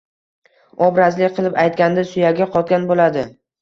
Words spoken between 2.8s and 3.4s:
boʻladi